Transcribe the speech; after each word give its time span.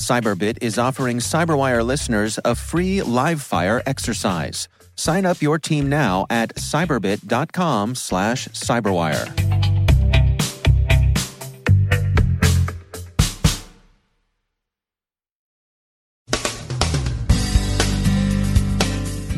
Cyberbit 0.00 0.58
is 0.62 0.78
offering 0.78 1.18
Cyberwire 1.18 1.84
listeners 1.84 2.38
a 2.44 2.54
free 2.54 3.02
live 3.02 3.42
fire 3.42 3.82
exercise. 3.84 4.66
Sign 4.96 5.26
up 5.26 5.42
your 5.42 5.58
team 5.58 5.88
now 5.88 6.26
at 6.30 6.54
cyberbit.com 6.56 7.94
slash 7.94 8.48
cyberwire. 8.48 9.50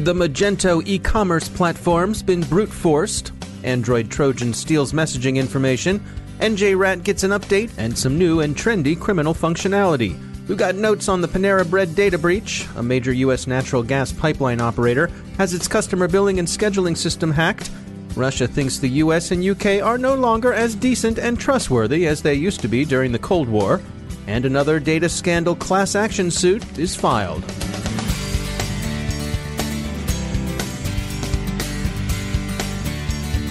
The 0.04 0.14
Magento 0.14 0.82
e 0.84 0.98
commerce 0.98 1.48
platform's 1.48 2.22
been 2.22 2.40
brute 2.42 2.72
forced. 2.72 3.32
Android 3.62 4.10
Trojan 4.10 4.52
steals 4.52 4.92
messaging 4.92 5.36
information. 5.36 6.00
njRAT 6.40 7.04
gets 7.04 7.22
an 7.22 7.30
update 7.30 7.70
and 7.78 7.96
some 7.96 8.18
new 8.18 8.40
and 8.40 8.56
trendy 8.56 8.98
criminal 8.98 9.34
functionality. 9.34 10.31
Who 10.52 10.58
got 10.58 10.74
notes 10.74 11.08
on 11.08 11.22
the 11.22 11.28
Panera 11.28 11.64
Bread 11.64 11.94
data 11.94 12.18
breach? 12.18 12.68
A 12.76 12.82
major 12.82 13.10
U.S. 13.10 13.46
natural 13.46 13.82
gas 13.82 14.12
pipeline 14.12 14.60
operator 14.60 15.06
has 15.38 15.54
its 15.54 15.66
customer 15.66 16.08
billing 16.08 16.38
and 16.38 16.46
scheduling 16.46 16.94
system 16.94 17.30
hacked. 17.30 17.70
Russia 18.16 18.46
thinks 18.46 18.76
the 18.76 19.00
US 19.00 19.30
and 19.30 19.42
UK 19.42 19.82
are 19.82 19.96
no 19.96 20.14
longer 20.14 20.52
as 20.52 20.74
decent 20.74 21.18
and 21.18 21.40
trustworthy 21.40 22.06
as 22.06 22.20
they 22.20 22.34
used 22.34 22.60
to 22.60 22.68
be 22.68 22.84
during 22.84 23.12
the 23.12 23.18
Cold 23.18 23.48
War. 23.48 23.80
And 24.26 24.44
another 24.44 24.78
data 24.78 25.08
scandal 25.08 25.56
class 25.56 25.94
action 25.94 26.30
suit 26.30 26.78
is 26.78 26.94
filed. 26.94 27.42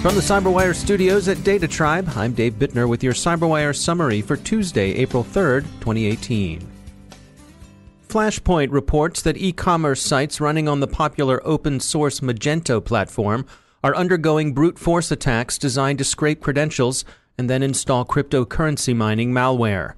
From 0.02 0.14
the 0.14 0.20
CyberWire 0.20 0.76
studios 0.76 1.26
at 1.26 1.42
Data 1.42 1.66
Tribe, 1.66 2.08
I'm 2.14 2.32
Dave 2.32 2.52
Bittner 2.52 2.88
with 2.88 3.02
your 3.02 3.12
CyberWire 3.12 3.74
summary 3.74 4.22
for 4.22 4.36
Tuesday, 4.36 4.94
April 4.94 5.24
3rd, 5.24 5.62
2018. 5.80 6.71
Flashpoint 8.12 8.70
reports 8.72 9.22
that 9.22 9.38
e 9.38 9.52
commerce 9.52 10.02
sites 10.02 10.38
running 10.38 10.68
on 10.68 10.80
the 10.80 10.86
popular 10.86 11.40
open 11.46 11.80
source 11.80 12.20
Magento 12.20 12.84
platform 12.84 13.46
are 13.82 13.96
undergoing 13.96 14.52
brute 14.52 14.78
force 14.78 15.10
attacks 15.10 15.56
designed 15.56 15.96
to 15.96 16.04
scrape 16.04 16.42
credentials 16.42 17.06
and 17.38 17.48
then 17.48 17.62
install 17.62 18.04
cryptocurrency 18.04 18.94
mining 18.94 19.32
malware. 19.32 19.94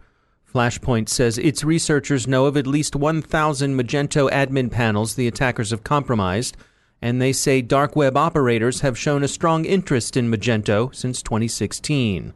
Flashpoint 0.49 1.09
says 1.09 1.39
its 1.39 1.65
researchers 1.65 2.29
know 2.29 2.47
of 2.47 2.57
at 2.57 2.69
least 2.69 2.95
1,000 2.95 3.77
Magento 3.77 4.31
admin 4.31 4.71
panels 4.71 5.17
the 5.17 5.27
attackers 5.27 5.71
have 5.71 5.83
compromised 5.83 6.57
and 7.03 7.21
they 7.21 7.33
say 7.33 7.61
dark 7.61 7.97
web 7.97 8.17
operators 8.17 8.83
have 8.83 8.97
shown 8.97 9.25
a 9.25 9.29
strong 9.29 9.65
interest 9.65 10.17
in 10.17 10.31
Magento 10.31 10.95
since 10.95 11.21
2016. 11.21 12.33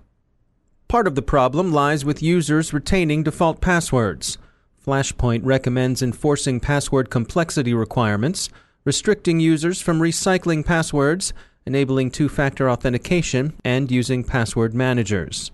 Part 0.88 1.06
of 1.06 1.14
the 1.14 1.22
problem 1.22 1.70
lies 1.70 2.04
with 2.04 2.20
users 2.20 2.72
retaining 2.72 3.22
default 3.22 3.60
passwords. 3.60 4.38
Flashpoint 4.84 5.40
recommends 5.44 6.02
enforcing 6.02 6.60
password 6.60 7.10
complexity 7.10 7.74
requirements, 7.74 8.48
restricting 8.84 9.40
users 9.40 9.80
from 9.80 10.00
recycling 10.00 10.64
passwords, 10.64 11.32
enabling 11.66 12.10
two 12.10 12.28
factor 12.28 12.70
authentication, 12.70 13.54
and 13.64 13.90
using 13.90 14.24
password 14.24 14.74
managers. 14.74 15.50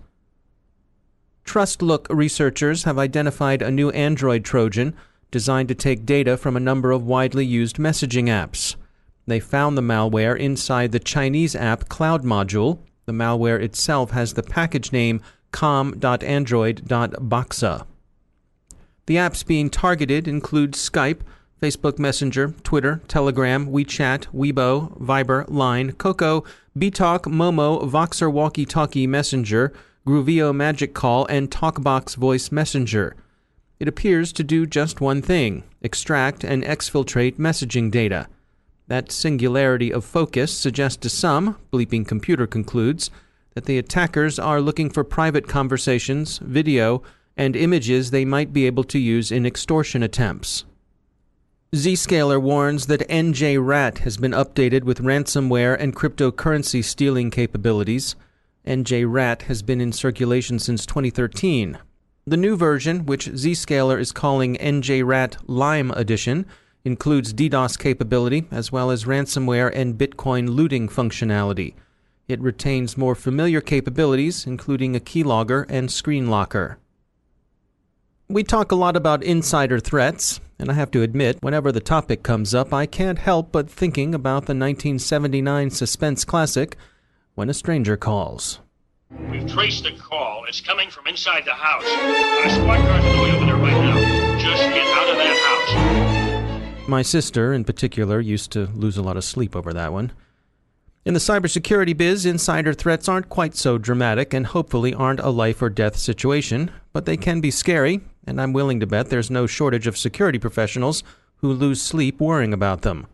TrustLook 1.45 2.07
researchers 2.09 2.85
have 2.85 2.99
identified 2.99 3.61
a 3.61 3.71
new 3.71 3.91
Android 3.91 4.45
Trojan 4.45 4.95
designed 5.31 5.69
to 5.69 5.75
take 5.75 6.07
data 6.07 6.37
from 6.37 6.57
a 6.57 6.61
number 6.61 6.93
of 6.93 7.05
widely 7.05 7.45
used 7.45 7.77
messaging 7.77 8.27
apps. 8.27 8.77
They 9.27 9.41
found 9.41 9.77
the 9.77 9.83
malware 9.83 10.39
inside 10.39 10.93
the 10.93 11.01
Chinese 11.01 11.57
app 11.57 11.89
Cloud 11.89 12.25
Module. 12.25 12.79
The 13.07 13.13
malware 13.13 13.61
itself 13.61 14.13
has 14.13 14.35
the 14.35 14.43
package 14.43 14.93
name 14.93 15.21
com.android.boxa. 15.51 17.87
The 19.07 19.17
apps 19.17 19.47
being 19.47 19.69
targeted 19.69 20.27
include 20.27 20.73
Skype, 20.73 21.21
Facebook 21.61 21.99
Messenger, 21.99 22.55
Twitter, 22.63 23.03
Telegram, 23.07 23.67
WeChat, 23.67 24.27
Weibo, 24.35 24.99
Viber, 24.99 25.45
Line, 25.49 25.93
Coco, 25.93 26.45
BeeTalk, 26.79 27.23
Momo, 27.23 27.89
Voxer 27.89 28.33
Walkie 28.33 28.67
Talkie 28.67 29.07
Messenger, 29.07 29.73
Gruveo 30.07 30.55
Magic 30.55 30.95
Call, 30.95 31.27
and 31.27 31.51
TalkBox 31.51 32.17
Voice 32.17 32.51
Messenger. 32.51 33.15
It 33.79 33.89
appears 33.89 34.33
to 34.33 34.45
do 34.45 34.67
just 34.67 35.01
one 35.01 35.21
thing 35.21 35.65
extract 35.83 36.45
and 36.45 36.63
exfiltrate 36.65 37.37
messaging 37.37 37.91
data. 37.91 38.27
That 38.87 39.13
singularity 39.13 39.93
of 39.93 40.05
focus 40.05 40.53
suggests 40.57 40.99
to 40.99 41.09
some, 41.11 41.57
Bleeping 41.73 42.07
Computer 42.07 42.47
concludes, 42.47 43.11
that 43.55 43.67
the 43.67 43.79
attackers 43.79 44.39
are 44.39 44.61
looking 44.61 44.91
for 44.91 45.05
private 45.05 45.49
conversations, 45.49 46.39
video, 46.39 47.03
and 47.37 47.57
images 47.57 48.11
they 48.11 48.25
might 48.25 48.53
be 48.53 48.67
able 48.67 48.85
to 48.85 48.99
use 48.99 49.33
in 49.33 49.47
extortion 49.47 50.03
attempts. 50.03 50.65
Zscaler 51.73 52.41
warns 52.41 52.87
that 52.87 53.09
NJRAT 53.09 53.99
has 53.99 54.17
been 54.17 54.31
updated 54.31 54.85
with 54.85 55.03
ransomware 55.03 55.77
and 55.79 55.97
cryptocurrency 55.97 56.85
stealing 56.85 57.33
capabilities. 57.33 58.15
NJRAT 58.65 59.43
has 59.43 59.63
been 59.63 59.81
in 59.81 59.91
circulation 59.91 60.61
since 60.61 60.87
2013. 60.87 61.79
The 62.27 62.37
new 62.37 62.57
version, 62.57 63.07
which 63.07 63.29
Zscaler 63.29 63.99
is 63.99 64.13
calling 64.13 64.57
NJRAT 64.57 65.37
Lime 65.47 65.91
Edition, 65.91 66.47
includes 66.85 67.35
DDoS 67.35 67.79
capability 67.79 68.47
as 68.53 68.71
well 68.71 68.91
as 68.91 69.05
ransomware 69.05 69.73
and 69.75 69.99
Bitcoin 69.99 70.51
looting 70.51 70.89
functionality. 70.89 71.75
It 72.29 72.41
retains 72.41 72.97
more 72.97 73.15
familiar 73.15 73.61
capabilities, 73.61 74.47
including 74.47 74.95
a 74.95 75.01
keylogger 75.01 75.67
and 75.69 75.91
screen 75.91 76.31
locker. 76.31 76.79
We 78.29 78.43
talk 78.43 78.73
a 78.73 78.75
lot 78.75 78.97
about 78.97 79.23
insider 79.23 79.79
threats, 79.79 80.41
and 80.59 80.71
I 80.71 80.73
have 80.73 80.91
to 80.93 81.03
admit, 81.03 81.37
whenever 81.43 81.71
the 81.71 81.81
topic 81.81 82.23
comes 82.23 82.55
up, 82.55 82.73
I 82.73 82.87
can't 82.87 83.19
help 83.19 83.53
but 83.53 83.69
thinking 83.69 84.15
about 84.15 84.47
the 84.47 84.55
1979 84.55 85.69
suspense 85.69 86.25
classic, 86.25 86.79
When 87.35 87.51
a 87.51 87.55
Stranger 87.55 87.99
Calls. 87.99 88.61
We've 89.31 89.47
traced 89.47 89.85
the 89.85 89.93
call. 89.93 90.47
It's 90.49 90.63
coming 90.63 90.89
from 90.89 91.07
inside 91.07 91.45
the 91.45 91.53
house. 91.53 91.85
Our 91.85 92.49
squad 92.49 92.79
cars 92.87 93.05
are 93.05 93.15
going 93.15 93.35
over 93.35 93.45
there 93.45 93.57
right 93.57 93.85
now. 93.95 94.39
Just 94.39 94.63
get 94.63 94.87
out 94.87 95.11
of 95.11 95.17
that 95.19 96.71
house. 96.73 96.89
My 96.89 97.03
sister, 97.03 97.53
in 97.53 97.65
particular, 97.65 98.21
used 98.21 98.51
to 98.53 98.71
lose 98.75 98.97
a 98.97 99.03
lot 99.03 99.19
of 99.19 99.25
sleep 99.25 99.55
over 99.55 99.75
that 99.75 99.93
one. 99.93 100.13
In 101.05 101.13
the 101.13 101.21
cybersecurity 101.21 101.95
biz, 101.95 102.25
insider 102.25 102.73
threats 102.73 103.07
aren't 103.07 103.29
quite 103.29 103.55
so 103.55 103.77
dramatic 103.77 104.33
and 104.33 104.47
hopefully 104.47 104.95
aren't 104.95 105.21
a 105.21 105.29
life 105.29 105.61
or 105.61 105.69
death 105.69 105.97
situation, 105.97 106.71
but 106.95 107.05
they 107.05 107.19
can 107.19 107.43
be 107.43 107.51
scary, 107.51 108.01
and 108.27 108.41
I'm 108.41 108.53
willing 108.53 108.81
to 108.81 108.87
bet 108.87 109.11
there's 109.11 109.31
no 109.31 109.47
shortage 109.47 109.87
of 109.87 109.99
security 109.99 110.39
professionals 110.39 111.03
who 111.37 111.53
lose 111.53 111.83
sleep 111.83 112.21
worrying 112.21 112.53
about 112.53 112.83
them. 112.83 113.07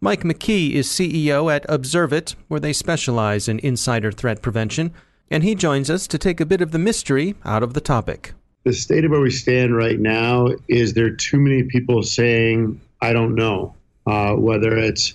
Mike 0.00 0.22
McKee 0.22 0.72
is 0.72 0.88
CEO 0.88 1.54
at 1.54 1.68
ObserveIT, 1.68 2.34
where 2.48 2.60
they 2.60 2.72
specialize 2.72 3.48
in 3.48 3.58
insider 3.58 4.10
threat 4.10 4.40
prevention, 4.40 4.92
and 5.30 5.44
he 5.44 5.54
joins 5.54 5.90
us 5.90 6.06
to 6.06 6.18
take 6.18 6.40
a 6.40 6.46
bit 6.46 6.60
of 6.60 6.70
the 6.70 6.78
mystery 6.78 7.34
out 7.44 7.62
of 7.62 7.74
the 7.74 7.80
topic. 7.80 8.32
The 8.64 8.72
state 8.72 9.04
of 9.04 9.10
where 9.10 9.20
we 9.20 9.30
stand 9.30 9.76
right 9.76 9.98
now 9.98 10.48
is 10.68 10.94
there 10.94 11.06
are 11.06 11.10
too 11.10 11.38
many 11.38 11.64
people 11.64 12.02
saying 12.02 12.80
I 13.02 13.12
don't 13.12 13.34
know. 13.34 13.74
Uh, 14.06 14.34
whether 14.34 14.76
it's, 14.76 15.14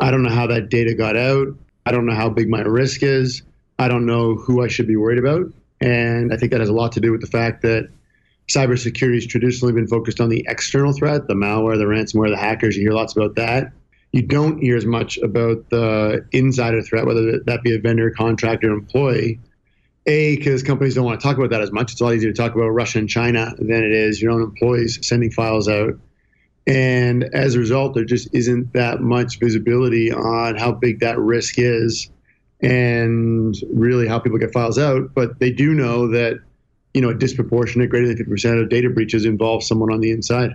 I 0.00 0.10
don't 0.10 0.22
know 0.22 0.30
how 0.30 0.46
that 0.48 0.68
data 0.68 0.94
got 0.94 1.16
out. 1.16 1.48
I 1.86 1.92
don't 1.92 2.06
know 2.06 2.14
how 2.14 2.28
big 2.28 2.48
my 2.48 2.60
risk 2.60 3.02
is. 3.02 3.42
I 3.78 3.88
don't 3.88 4.06
know 4.06 4.34
who 4.34 4.62
I 4.62 4.68
should 4.68 4.86
be 4.86 4.96
worried 4.96 5.18
about. 5.18 5.52
And 5.80 6.32
I 6.32 6.36
think 6.36 6.52
that 6.52 6.60
has 6.60 6.68
a 6.68 6.74
lot 6.74 6.92
to 6.92 7.00
do 7.00 7.12
with 7.12 7.20
the 7.20 7.26
fact 7.26 7.62
that 7.62 7.88
cybersecurity 8.48 9.14
has 9.14 9.26
traditionally 9.26 9.72
been 9.72 9.86
focused 9.86 10.20
on 10.20 10.28
the 10.28 10.44
external 10.48 10.92
threat, 10.92 11.26
the 11.28 11.34
malware, 11.34 11.78
the 11.78 11.84
ransomware, 11.84 12.30
the 12.30 12.36
hackers. 12.36 12.76
You 12.76 12.82
hear 12.82 12.92
lots 12.92 13.16
about 13.16 13.36
that. 13.36 13.72
You 14.12 14.22
don't 14.22 14.60
hear 14.60 14.76
as 14.76 14.86
much 14.86 15.18
about 15.18 15.70
the 15.70 16.26
insider 16.32 16.82
threat, 16.82 17.06
whether 17.06 17.40
that 17.40 17.62
be 17.62 17.74
a 17.74 17.80
vendor, 17.80 18.10
contractor, 18.10 18.70
employee. 18.72 19.40
A, 20.06 20.36
because 20.36 20.62
companies 20.62 20.94
don't 20.94 21.04
want 21.04 21.18
to 21.18 21.26
talk 21.26 21.38
about 21.38 21.50
that 21.50 21.62
as 21.62 21.72
much. 21.72 21.92
It's 21.92 22.00
a 22.00 22.04
lot 22.04 22.14
easier 22.14 22.30
to 22.30 22.36
talk 22.36 22.54
about 22.54 22.68
Russia 22.68 22.98
and 22.98 23.08
China 23.08 23.54
than 23.58 23.82
it 23.82 23.90
is 23.90 24.20
your 24.20 24.32
own 24.32 24.42
employees 24.42 24.98
sending 25.02 25.30
files 25.30 25.66
out. 25.66 25.94
And 26.66 27.24
as 27.24 27.54
a 27.54 27.58
result, 27.58 27.94
there 27.94 28.04
just 28.04 28.28
isn't 28.34 28.72
that 28.74 29.00
much 29.00 29.38
visibility 29.38 30.12
on 30.12 30.56
how 30.56 30.72
big 30.72 31.00
that 31.00 31.18
risk 31.18 31.54
is 31.58 32.10
and 32.60 33.54
really 33.72 34.06
how 34.06 34.18
people 34.18 34.38
get 34.38 34.52
files 34.52 34.78
out. 34.78 35.14
But 35.14 35.38
they 35.40 35.50
do 35.50 35.74
know 35.74 36.08
that, 36.08 36.40
you 36.94 37.00
know, 37.00 37.10
a 37.10 37.14
disproportionate, 37.14 37.90
greater 37.90 38.06
than 38.06 38.16
50% 38.16 38.62
of 38.62 38.68
data 38.68 38.88
breaches 38.88 39.24
involve 39.24 39.62
someone 39.62 39.92
on 39.92 40.00
the 40.00 40.10
inside. 40.10 40.54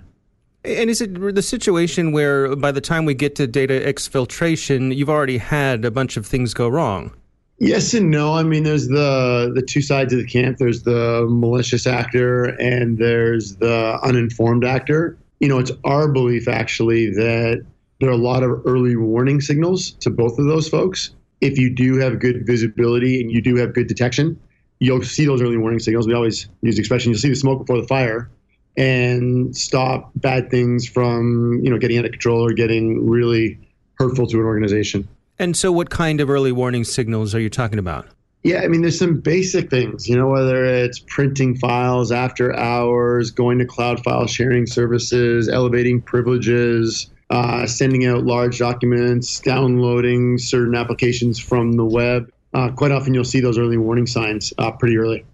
And 0.64 0.90
is 0.90 1.02
it 1.02 1.14
the 1.36 1.42
situation 1.42 2.12
where 2.12 2.56
by 2.56 2.72
the 2.72 2.82
time 2.82 3.06
we 3.06 3.14
get 3.14 3.36
to 3.36 3.48
data 3.48 3.82
exfiltration, 3.86 4.96
you've 4.96 5.10
already 5.10 5.38
had 5.38 5.86
a 5.86 5.92
bunch 5.92 6.18
of 6.18 6.26
things 6.26 6.54
go 6.54 6.68
wrong? 6.68 7.14
Yes 7.60 7.94
and 7.94 8.10
no. 8.10 8.36
I 8.36 8.44
mean, 8.44 8.64
there's 8.64 8.88
the 8.88 9.52
the 9.54 9.62
two 9.62 9.82
sides 9.82 10.14
of 10.14 10.20
the 10.20 10.26
camp. 10.26 10.58
There's 10.58 10.84
the 10.84 11.28
malicious 11.30 11.86
actor 11.86 12.46
and 12.60 12.98
there's 12.98 13.58
the 13.58 14.00
uninformed 14.02 14.64
actor. 14.64 15.18
You 15.40 15.50
know, 15.50 15.60
it's 15.60 15.72
our 15.84 16.10
belief 16.10 16.48
actually 16.48 17.10
that 17.12 17.66
there 18.00 18.10
are 18.10 18.14
a 18.14 18.18
lot 18.18 18.44
of 18.44 18.62
early 18.66 18.96
warning 18.96 19.42
signals 19.42 19.92
to 19.92 20.10
both 20.10 20.40
of 20.40 20.46
those 20.46 20.70
folks. 20.70 21.12
If 21.42 21.58
you 21.58 21.70
do 21.70 21.98
have 21.98 22.20
good 22.20 22.46
visibility 22.46 23.20
and 23.20 23.30
you 23.30 23.42
do 23.42 23.56
have 23.58 23.74
good 23.74 23.88
detection, 23.88 24.40
you'll 24.80 25.04
see 25.04 25.26
those 25.26 25.42
early 25.42 25.58
warning 25.58 25.80
signals. 25.80 26.08
We 26.08 26.14
always 26.14 26.48
use 26.62 26.76
the 26.76 26.82
expression, 26.82 27.12
you'll 27.12 27.20
see 27.20 27.30
the 27.30 27.36
smoke 27.36 27.60
before 27.60 27.82
the 27.82 27.88
fire 27.88 28.30
and 28.78 29.56
stop 29.56 30.12
bad 30.16 30.50
things 30.50 30.88
from, 30.88 31.60
you 31.64 31.70
know, 31.70 31.78
getting 31.78 31.98
out 31.98 32.06
of 32.06 32.12
control 32.12 32.46
or 32.46 32.54
getting 32.54 33.10
really 33.10 33.60
hurtful 33.96 34.26
to 34.28 34.40
an 34.40 34.46
organization. 34.46 35.08
And 35.38 35.56
so 35.56 35.72
what 35.72 35.90
kind 35.90 36.22
of 36.22 36.30
early 36.30 36.52
warning 36.52 36.84
signals 36.84 37.36
are 37.36 37.40
you 37.40 37.50
talking 37.50 37.80
about? 37.80 38.08
Yeah, 38.44 38.62
I 38.62 38.68
mean, 38.70 38.82
there's 38.82 38.98
some 38.98 39.20
basic 39.20 39.70
things, 39.70 40.08
you 40.08 40.16
know, 40.16 40.30
whether 40.30 40.64
it's 40.64 41.00
printing 41.00 41.58
files 41.58 42.10
after 42.10 42.56
hours, 42.56 43.32
going 43.32 43.60
to 43.60 43.66
cloud 43.66 44.02
file 44.02 44.28
sharing 44.28 44.66
services, 44.66 45.50
elevating 45.50 46.02
privileges, 46.02 47.08
uh, 47.30 47.68
sending 47.68 48.06
out 48.06 48.24
large 48.24 48.60
documents, 48.60 49.42
downloading 49.42 50.38
certain 50.38 50.76
applications 50.76 51.38
from 51.38 51.74
the 51.74 51.84
web. 51.84 52.32
Uh, 52.54 52.72
quite 52.72 52.92
often, 52.92 53.14
you'll 53.14 53.24
see 53.24 53.40
those 53.40 53.58
early 53.58 53.78
warning 53.78 54.08
signs 54.08 54.54
uh, 54.58 54.72
pretty 54.72 54.98
early. 54.98 55.26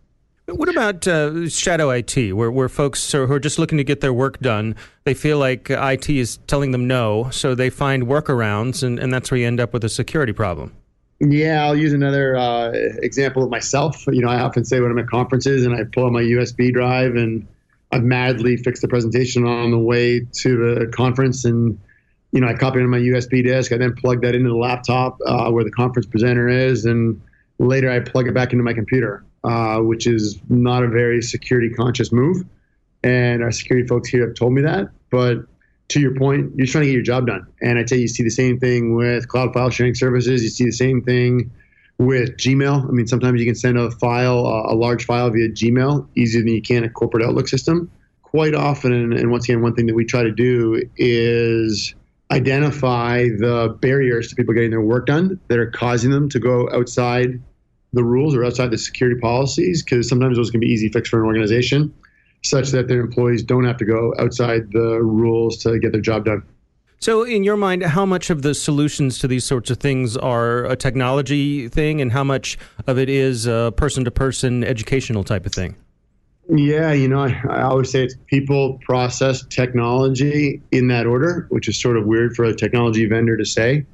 What 0.48 0.70
about 0.70 1.08
uh, 1.08 1.50
shadow 1.50 1.90
IT, 1.90 2.34
where, 2.34 2.52
where 2.52 2.70
folks 2.70 3.16
are, 3.16 3.26
who 3.26 3.34
are 3.34 3.40
just 3.40 3.58
looking 3.58 3.80
to 3.80 3.84
get 3.84 4.02
their 4.02 4.14
work 4.14 4.40
done, 4.40 4.76
they 5.04 5.16
feel 5.16 5.40
like 5.40 5.72
IT 5.72 6.08
is 6.08 6.38
telling 6.46 6.70
them 6.72 6.88
no, 6.88 7.30
so 7.32 7.56
they 7.56 7.72
find 7.72 8.04
workarounds, 8.04 8.84
and, 8.84 9.00
and 9.00 9.12
that's 9.12 9.32
where 9.32 9.40
you 9.40 9.48
end 9.48 9.60
up 9.60 9.74
with 9.74 9.84
a 9.84 9.90
security 9.90 10.34
problem? 10.34 10.72
Yeah, 11.20 11.66
I'll 11.66 11.78
use 11.78 11.94
another 11.94 12.36
uh, 12.36 12.72
example 13.02 13.44
of 13.44 13.50
myself. 13.50 14.06
You 14.08 14.22
know, 14.22 14.30
I 14.30 14.42
often 14.42 14.66
say 14.66 14.82
when 14.82 14.92
I'm 14.92 15.00
at 15.00 15.08
conferences 15.08 15.66
and 15.66 15.74
I 15.74 15.84
pull 15.86 16.06
out 16.06 16.12
my 16.12 16.22
USB 16.22 16.74
drive 16.74 17.16
and 17.16 17.48
I've 17.92 18.04
madly 18.04 18.58
fixed 18.58 18.82
the 18.82 18.88
presentation 18.88 19.46
on 19.46 19.72
the 19.72 19.80
way 19.80 20.20
to 20.20 20.76
the 20.76 20.88
conference 20.88 21.46
and 21.46 21.80
you 22.32 22.42
know, 22.42 22.48
I 22.48 22.54
copy 22.54 22.80
it 22.80 22.84
on 22.84 22.90
my 22.90 23.00
USB 23.00 23.44
disk. 23.44 23.72
I 23.72 23.78
then 23.78 23.94
plug 23.94 24.22
that 24.22 24.36
into 24.36 24.50
the 24.50 24.56
laptop 24.56 25.18
uh, 25.26 25.50
where 25.52 25.64
the 25.64 25.72
conference 25.72 26.06
presenter 26.06 26.48
is, 26.48 26.86
and 26.86 27.22
later 27.60 27.90
I 27.90 28.00
plug 28.00 28.28
it 28.28 28.34
back 28.34 28.52
into 28.52 28.64
my 28.64 28.74
computer, 28.74 29.24
uh, 29.44 29.80
which 29.80 30.08
is 30.08 30.40
not 30.50 30.84
a 30.84 30.88
very 30.88 31.22
security 31.22 31.70
conscious 31.70 32.12
move. 32.12 32.44
And 33.04 33.44
our 33.44 33.52
security 33.52 33.88
folks 33.88 34.10
here 34.10 34.26
have 34.26 34.36
told 34.36 34.54
me 34.54 34.62
that. 34.64 34.90
But 35.12 35.46
to 35.90 36.00
your 36.00 36.16
point, 36.16 36.54
you're 36.56 36.68
trying 36.68 36.84
to 36.84 36.88
get 36.88 36.94
your 36.94 37.04
job 37.04 37.28
done. 37.28 37.46
And 37.62 37.78
I 37.78 37.84
tell 37.84 37.98
you, 37.98 38.04
you 38.04 38.08
see 38.08 38.24
the 38.24 38.30
same 38.30 38.60
thing 38.60 38.96
with 38.96 39.28
cloud 39.28 39.54
file 39.54 39.70
sharing 39.70 39.94
services. 39.94 40.44
You 40.44 40.50
see 40.50 40.66
the 40.66 40.72
same 40.72 41.04
thing 41.04 41.52
with 41.98 42.38
Gmail. 42.38 42.88
I 42.88 42.92
mean, 42.92 43.08
sometimes 43.08 43.40
you 43.40 43.46
can 43.46 43.56
send 43.56 43.78
a 43.78 43.92
file, 43.92 44.40
a 44.40 44.74
large 44.74 45.06
file 45.06 45.30
via 45.30 45.50
Gmail, 45.50 46.08
easier 46.16 46.42
than 46.42 46.50
you 46.54 46.62
can 46.62 46.84
a 46.84 46.90
corporate 46.90 47.24
Outlook 47.24 47.48
system. 47.48 47.90
Quite 48.24 48.56
often, 48.56 49.14
and 49.14 49.32
once 49.32 49.46
again, 49.46 49.62
one 49.62 49.76
thing 49.76 49.86
that 49.86 49.96
we 49.96 50.04
try 50.04 50.24
to 50.24 50.32
do 50.32 50.82
is 50.98 51.94
identify 52.32 53.24
the 53.24 53.78
barriers 53.82 54.30
to 54.30 54.36
people 54.36 54.54
getting 54.54 54.72
their 54.72 54.82
work 54.82 55.06
done 55.06 55.40
that 55.48 55.60
are 55.60 55.70
causing 55.70 56.12
them 56.12 56.30
to 56.30 56.40
go 56.40 56.70
outside 56.72 57.42
the 57.94 58.04
rules 58.04 58.36
or 58.36 58.44
outside 58.44 58.72
the 58.72 58.78
security 58.78 59.20
policies, 59.20 59.84
because 59.84 60.10
sometimes 60.10 60.38
those 60.38 60.52
can 60.52 60.60
be 60.60 60.68
easy 60.68 60.90
fix 60.90 61.10
for 61.10 61.20
an 61.20 61.26
organization 61.26 61.94
such 62.44 62.70
that 62.70 62.88
their 62.88 63.00
employees 63.00 63.42
don't 63.42 63.66
have 63.66 63.78
to 63.78 63.86
go 63.86 64.14
outside 64.20 64.72
the 64.72 65.02
rules 65.02 65.58
to 65.58 65.80
get 65.80 65.92
their 65.92 66.02
job 66.02 66.26
done. 66.26 66.44
So, 67.00 67.24
in 67.24 67.44
your 67.44 67.58
mind, 67.58 67.84
how 67.84 68.06
much 68.06 68.30
of 68.30 68.42
the 68.42 68.54
solutions 68.54 69.20
to 69.20 69.28
these 69.28 69.44
sorts 69.44 69.70
of 69.70 69.78
things 69.78 70.16
are 70.16 70.66
a 70.66 70.76
technology 70.76 71.68
thing, 71.68 72.02
and 72.02 72.12
how 72.12 72.24
much 72.24 72.58
of 72.88 72.98
it 72.98 73.10
is 73.10 73.46
a 73.48 73.74
person 73.76 74.06
to 74.06 74.12
person 74.12 74.64
educational 74.64 75.24
type 75.24 75.46
of 75.46 75.52
thing? 75.52 75.76
Yeah, 76.50 76.92
you 76.94 77.08
know, 77.08 77.22
I, 77.22 77.42
I, 77.50 77.62
always 77.64 77.92
say 77.92 78.04
it's 78.04 78.16
people, 78.28 78.80
process, 78.86 79.44
technology 79.48 80.62
in 80.72 80.90
that 80.90 81.08
order, 81.08 81.48
which 81.50 81.68
is 81.68 81.80
sort 81.80 81.98
of 81.98 82.06
weird 82.06 82.36
for 82.36 82.46
a 82.46 82.56
technology 82.56 83.06
vendor 83.08 83.36
to 83.36 83.46
say. 83.46 83.86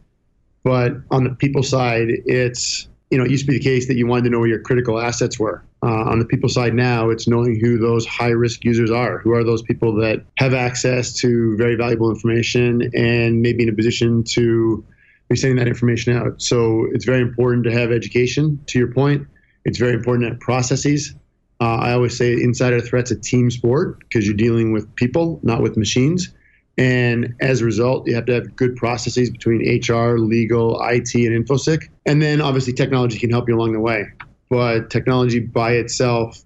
But 0.63 0.93
on 1.11 1.23
the 1.23 1.29
people 1.29 1.63
side, 1.63 2.09
it's, 2.25 2.89
you 3.09 3.17
know, 3.17 3.23
it 3.23 3.31
used 3.31 3.45
to 3.45 3.51
be 3.51 3.57
the 3.57 3.63
case 3.63 3.87
that 3.87 3.95
you 3.95 4.05
wanted 4.05 4.25
to 4.25 4.29
know 4.31 4.39
where 4.39 4.49
your 4.49 4.59
critical 4.59 4.99
assets 4.99 5.39
were. 5.39 5.63
Uh, 5.83 5.87
on 5.87 6.19
the 6.19 6.25
people 6.25 6.49
side 6.49 6.73
now, 6.73 7.09
it's 7.09 7.27
knowing 7.27 7.59
who 7.59 7.79
those 7.79 8.05
high 8.05 8.29
risk 8.29 8.63
users 8.65 8.91
are. 8.91 9.19
Who 9.19 9.33
are 9.33 9.43
those 9.43 9.61
people 9.61 9.95
that 9.95 10.23
have 10.37 10.53
access 10.53 11.13
to 11.15 11.55
very 11.57 11.75
valuable 11.75 12.09
information 12.09 12.91
and 12.93 13.41
maybe 13.41 13.63
in 13.63 13.69
a 13.69 13.73
position 13.73 14.23
to 14.31 14.85
be 15.29 15.35
sending 15.37 15.57
that 15.57 15.67
information 15.67 16.15
out. 16.15 16.41
So 16.41 16.87
it's 16.91 17.05
very 17.05 17.21
important 17.21 17.63
to 17.63 17.71
have 17.71 17.91
education, 17.91 18.59
to 18.67 18.77
your 18.77 18.93
point. 18.93 19.25
It's 19.65 19.77
very 19.77 19.93
important 19.93 20.25
to 20.25 20.29
have 20.31 20.39
processes. 20.39 21.15
Uh, 21.61 21.75
I 21.75 21.93
always 21.93 22.17
say 22.17 22.33
insider 22.33 22.81
threat's 22.81 23.11
a 23.11 23.15
team 23.15 23.51
sport 23.51 23.99
because 23.99 24.25
you're 24.25 24.35
dealing 24.35 24.73
with 24.73 24.93
people, 24.95 25.39
not 25.43 25.61
with 25.61 25.77
machines. 25.77 26.33
And 26.77 27.35
as 27.39 27.61
a 27.61 27.65
result, 27.65 28.07
you 28.07 28.15
have 28.15 28.25
to 28.25 28.33
have 28.33 28.55
good 28.55 28.75
processes 28.75 29.29
between 29.29 29.61
HR, 29.61 30.17
legal, 30.17 30.81
IT, 30.81 31.13
and 31.13 31.45
InfoSec. 31.45 31.87
And 32.05 32.21
then 32.21 32.41
obviously 32.41 32.73
technology 32.73 33.19
can 33.19 33.29
help 33.29 33.47
you 33.47 33.55
along 33.55 33.73
the 33.73 33.79
way 33.79 34.07
but 34.51 34.89
technology 34.89 35.39
by 35.39 35.71
itself 35.75 36.43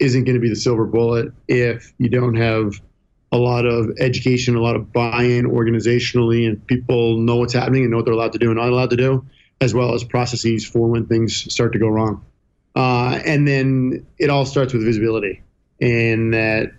isn't 0.00 0.24
going 0.24 0.34
to 0.34 0.40
be 0.40 0.48
the 0.48 0.56
silver 0.56 0.84
bullet 0.84 1.32
if 1.46 1.94
you 1.98 2.08
don't 2.08 2.34
have 2.34 2.82
a 3.30 3.38
lot 3.38 3.64
of 3.64 3.90
education, 4.00 4.56
a 4.56 4.60
lot 4.60 4.74
of 4.74 4.92
buy-in 4.92 5.46
organizationally, 5.46 6.48
and 6.48 6.66
people 6.66 7.16
know 7.18 7.36
what's 7.36 7.52
happening 7.52 7.82
and 7.82 7.92
know 7.92 7.98
what 7.98 8.06
they're 8.06 8.14
allowed 8.14 8.32
to 8.32 8.38
do 8.38 8.50
and 8.50 8.56
not 8.56 8.70
allowed 8.70 8.90
to 8.90 8.96
do, 8.96 9.24
as 9.60 9.72
well 9.72 9.94
as 9.94 10.02
processes 10.02 10.66
for 10.66 10.88
when 10.88 11.06
things 11.06 11.52
start 11.52 11.72
to 11.72 11.78
go 11.78 11.86
wrong. 11.86 12.24
Uh, 12.74 13.20
and 13.24 13.46
then 13.46 14.04
it 14.18 14.30
all 14.30 14.44
starts 14.44 14.72
with 14.72 14.84
visibility, 14.84 15.42
and 15.80 16.34
that 16.34 16.72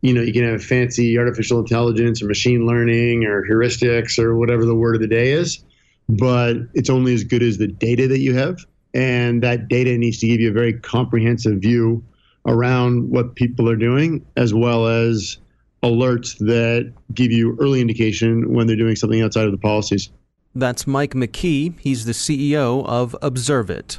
you 0.00 0.12
know 0.12 0.22
you 0.22 0.32
can 0.32 0.44
have 0.44 0.62
fancy 0.62 1.18
artificial 1.18 1.60
intelligence 1.60 2.22
or 2.22 2.26
machine 2.26 2.66
learning 2.66 3.24
or 3.24 3.44
heuristics 3.48 4.18
or 4.18 4.36
whatever 4.36 4.64
the 4.64 4.74
word 4.74 4.96
of 4.96 5.00
the 5.00 5.08
day 5.08 5.32
is, 5.32 5.64
but 6.08 6.56
it's 6.74 6.90
only 6.90 7.14
as 7.14 7.24
good 7.24 7.42
as 7.42 7.58
the 7.58 7.68
data 7.68 8.08
that 8.08 8.18
you 8.18 8.34
have 8.34 8.58
and 8.96 9.42
that 9.42 9.68
data 9.68 9.98
needs 9.98 10.18
to 10.20 10.26
give 10.26 10.40
you 10.40 10.48
a 10.48 10.52
very 10.52 10.72
comprehensive 10.72 11.60
view 11.60 12.02
around 12.46 13.10
what 13.10 13.34
people 13.34 13.68
are 13.68 13.76
doing, 13.76 14.24
as 14.36 14.54
well 14.54 14.86
as 14.86 15.36
alerts 15.82 16.38
that 16.38 16.92
give 17.12 17.30
you 17.30 17.58
early 17.60 17.82
indication 17.82 18.54
when 18.54 18.66
they're 18.66 18.74
doing 18.74 18.96
something 18.96 19.20
outside 19.20 19.44
of 19.44 19.52
the 19.52 19.58
policies. 19.58 20.08
That's 20.54 20.86
Mike 20.86 21.12
McKee. 21.12 21.78
He's 21.78 22.06
the 22.06 22.12
CEO 22.12 22.86
of 22.86 23.14
ObserveIT. 23.20 23.98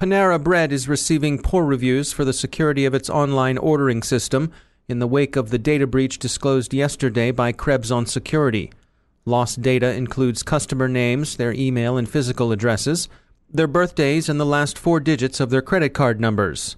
Panera 0.00 0.42
Bread 0.42 0.72
is 0.72 0.88
receiving 0.88 1.38
poor 1.38 1.62
reviews 1.62 2.10
for 2.10 2.24
the 2.24 2.32
security 2.32 2.86
of 2.86 2.94
its 2.94 3.10
online 3.10 3.58
ordering 3.58 4.02
system 4.02 4.50
in 4.88 4.98
the 4.98 5.06
wake 5.06 5.36
of 5.36 5.50
the 5.50 5.58
data 5.58 5.86
breach 5.86 6.18
disclosed 6.18 6.72
yesterday 6.72 7.30
by 7.30 7.52
Krebs 7.52 7.92
on 7.92 8.06
Security. 8.06 8.72
Lost 9.26 9.60
data 9.60 9.92
includes 9.92 10.42
customer 10.42 10.88
names, 10.88 11.36
their 11.36 11.52
email 11.52 11.98
and 11.98 12.08
physical 12.08 12.50
addresses, 12.50 13.10
their 13.52 13.66
birthdays, 13.66 14.30
and 14.30 14.40
the 14.40 14.46
last 14.46 14.78
four 14.78 15.00
digits 15.00 15.38
of 15.38 15.50
their 15.50 15.60
credit 15.60 15.90
card 15.90 16.18
numbers. 16.18 16.76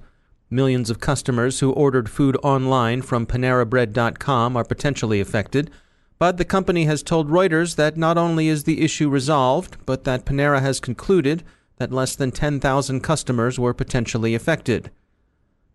Millions 0.50 0.90
of 0.90 0.98
customers 0.98 1.60
who 1.60 1.70
ordered 1.70 2.10
food 2.10 2.36
online 2.42 3.02
from 3.02 3.24
PaneraBread.com 3.24 4.56
are 4.56 4.64
potentially 4.64 5.20
affected, 5.20 5.70
but 6.18 6.38
the 6.38 6.44
company 6.44 6.86
has 6.86 7.04
told 7.04 7.30
Reuters 7.30 7.76
that 7.76 7.96
not 7.96 8.18
only 8.18 8.48
is 8.48 8.64
the 8.64 8.80
issue 8.80 9.08
resolved, 9.08 9.76
but 9.86 10.02
that 10.02 10.26
Panera 10.26 10.60
has 10.60 10.80
concluded 10.80 11.44
that 11.82 11.90
less 11.90 12.14
than 12.14 12.30
10,000 12.30 13.00
customers 13.00 13.58
were 13.58 13.74
potentially 13.74 14.36
affected. 14.36 14.88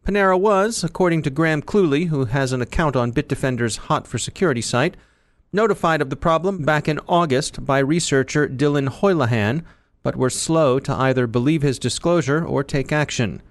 Panera 0.05 0.39
was, 0.39 0.81
according 0.81 1.21
to 1.23 1.29
Graham 1.29 1.61
Cluley, 1.61 2.07
who 2.07 2.23
has 2.23 2.53
an 2.53 2.61
account 2.61 2.95
on 2.95 3.11
Bitdefender's 3.11 3.75
Hot 3.75 4.07
for 4.07 4.17
Security 4.17 4.61
site, 4.61 4.95
notified 5.51 6.01
of 6.01 6.09
the 6.09 6.15
problem 6.15 6.63
back 6.63 6.87
in 6.87 7.01
August 7.09 7.65
by 7.65 7.79
researcher 7.79 8.47
Dylan 8.47 8.87
Houlihan, 8.87 9.65
but 10.01 10.15
were 10.15 10.29
slow 10.29 10.79
to 10.79 10.93
either 10.93 11.27
believe 11.27 11.61
his 11.61 11.77
disclosure 11.77 12.41
or 12.41 12.63
take 12.63 12.93
action. 12.93 13.41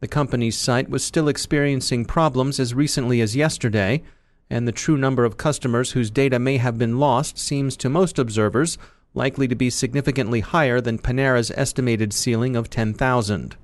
The 0.00 0.08
company's 0.08 0.58
site 0.58 0.90
was 0.90 1.04
still 1.04 1.28
experiencing 1.28 2.06
problems 2.06 2.58
as 2.58 2.74
recently 2.74 3.20
as 3.20 3.36
yesterday, 3.36 4.02
and 4.50 4.66
the 4.66 4.72
true 4.72 4.96
number 4.96 5.24
of 5.24 5.36
customers 5.36 5.92
whose 5.92 6.10
data 6.10 6.40
may 6.40 6.56
have 6.56 6.76
been 6.76 6.98
lost 6.98 7.38
seems 7.38 7.76
to 7.76 7.88
most 7.88 8.18
observers 8.18 8.76
likely 9.14 9.46
to 9.48 9.54
be 9.54 9.70
significantly 9.70 10.40
higher 10.40 10.80
than 10.80 10.98
Panera's 10.98 11.50
estimated 11.54 12.12
ceiling 12.12 12.56
of 12.56 12.70
10,000. 12.70 13.56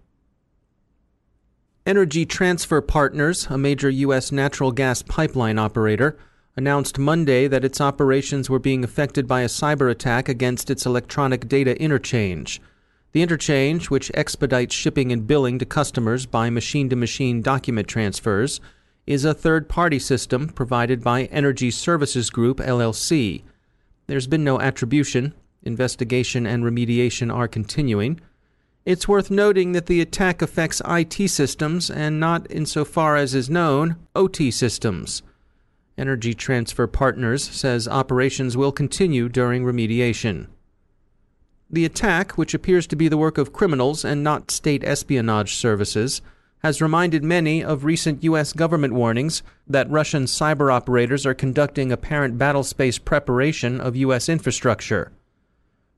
Energy 1.86 2.26
Transfer 2.26 2.82
Partners, 2.82 3.46
a 3.46 3.56
major 3.56 3.88
U.S. 3.88 4.30
natural 4.30 4.72
gas 4.72 5.00
pipeline 5.00 5.58
operator, 5.58 6.18
announced 6.54 6.98
Monday 6.98 7.46
that 7.46 7.64
its 7.64 7.80
operations 7.80 8.50
were 8.50 8.58
being 8.58 8.84
affected 8.84 9.26
by 9.26 9.40
a 9.42 9.48
cyber 9.48 9.90
attack 9.90 10.28
against 10.28 10.70
its 10.70 10.84
electronic 10.84 11.48
data 11.48 11.80
interchange. 11.80 12.60
The 13.12 13.22
interchange, 13.22 13.88
which 13.88 14.10
expedites 14.12 14.74
shipping 14.74 15.12
and 15.12 15.26
billing 15.26 15.58
to 15.60 15.64
customers 15.64 16.26
by 16.26 16.50
machine 16.50 16.90
to 16.90 16.96
machine 16.96 17.40
document 17.40 17.88
transfers, 17.88 18.60
is 19.06 19.24
a 19.24 19.32
third 19.32 19.68
party 19.68 19.98
system 19.98 20.48
provided 20.48 21.02
by 21.02 21.24
Energy 21.24 21.70
Services 21.70 22.28
Group, 22.28 22.58
LLC. 22.58 23.44
There's 24.08 24.26
been 24.26 24.42
no 24.42 24.58
attribution. 24.58 25.34
Investigation 25.62 26.46
and 26.46 26.64
remediation 26.64 27.32
are 27.32 27.46
continuing. 27.46 28.20
It's 28.86 29.06
worth 29.06 29.30
noting 29.30 29.72
that 29.72 29.84
the 29.84 30.00
attack 30.00 30.40
affects 30.40 30.80
IT 30.88 31.28
systems 31.28 31.90
and 31.90 32.18
not, 32.18 32.50
insofar 32.50 33.16
as 33.16 33.34
is 33.34 33.50
known, 33.50 33.96
OT 34.16 34.50
systems. 34.50 35.22
Energy 35.98 36.32
Transfer 36.32 36.86
Partners 36.86 37.44
says 37.44 37.86
operations 37.86 38.56
will 38.56 38.72
continue 38.72 39.28
during 39.28 39.62
remediation. 39.62 40.46
The 41.68 41.84
attack, 41.84 42.38
which 42.38 42.54
appears 42.54 42.86
to 42.86 42.96
be 42.96 43.08
the 43.08 43.18
work 43.18 43.36
of 43.36 43.52
criminals 43.52 44.06
and 44.06 44.24
not 44.24 44.50
state 44.50 44.82
espionage 44.84 45.56
services, 45.56 46.22
has 46.60 46.82
reminded 46.82 47.22
many 47.22 47.62
of 47.62 47.84
recent 47.84 48.22
U.S. 48.24 48.52
government 48.52 48.92
warnings 48.94 49.42
that 49.66 49.90
Russian 49.90 50.24
cyber 50.24 50.72
operators 50.72 51.24
are 51.24 51.34
conducting 51.34 51.92
apparent 51.92 52.38
battlespace 52.38 53.02
preparation 53.02 53.80
of 53.80 53.96
U.S. 53.96 54.28
infrastructure. 54.28 55.12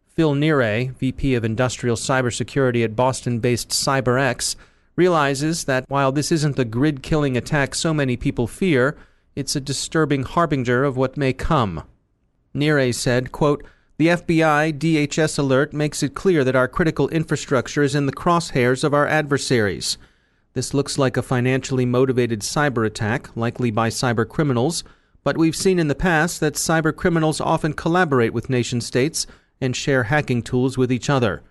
Phil 0.06 0.34
Neray, 0.34 0.94
VP 0.96 1.34
of 1.34 1.44
Industrial 1.44 1.96
Cybersecurity 1.96 2.84
at 2.84 2.96
Boston 2.96 3.38
based 3.38 3.70
CyberX, 3.70 4.56
realizes 4.96 5.64
that 5.64 5.88
while 5.88 6.12
this 6.12 6.30
isn't 6.30 6.56
the 6.56 6.64
grid 6.64 7.02
killing 7.02 7.36
attack 7.36 7.74
so 7.74 7.94
many 7.94 8.16
people 8.16 8.46
fear, 8.46 8.98
it's 9.34 9.56
a 9.56 9.60
disturbing 9.60 10.24
harbinger 10.24 10.84
of 10.84 10.96
what 10.96 11.16
may 11.16 11.32
come. 11.32 11.84
Neray 12.54 12.94
said, 12.94 13.32
quote, 13.32 13.64
The 13.96 14.08
FBI 14.08 14.78
DHS 14.78 15.38
alert 15.38 15.72
makes 15.72 16.02
it 16.02 16.14
clear 16.14 16.44
that 16.44 16.56
our 16.56 16.68
critical 16.68 17.08
infrastructure 17.08 17.82
is 17.82 17.94
in 17.94 18.06
the 18.06 18.12
crosshairs 18.12 18.84
of 18.84 18.92
our 18.92 19.06
adversaries. 19.06 19.96
This 20.52 20.74
looks 20.74 20.98
like 20.98 21.16
a 21.16 21.22
financially 21.22 21.86
motivated 21.86 22.40
cyber 22.40 22.84
attack, 22.84 23.36
likely 23.36 23.70
by 23.70 23.88
cyber 23.88 24.28
criminals, 24.28 24.82
but 25.22 25.36
we've 25.36 25.54
seen 25.54 25.78
in 25.78 25.88
the 25.88 25.94
past 25.94 26.40
that 26.40 26.54
cyber 26.54 26.94
criminals 26.94 27.40
often 27.40 27.72
collaborate 27.72 28.32
with 28.32 28.50
nation 28.50 28.80
states 28.80 29.26
and 29.60 29.76
share 29.76 30.04
hacking 30.04 30.42
tools 30.42 30.76
with 30.76 30.90
each 30.90 31.08
other. 31.08 31.42